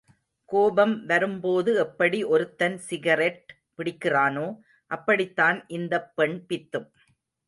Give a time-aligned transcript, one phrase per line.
[0.45, 4.57] கோபம் வரும்போது எப்படி ஒருத்தன் சிகரெட் பிடிக்கிறானோ,
[4.87, 6.89] அப்படித்தான் இந்தப் பெண் பித்தும்.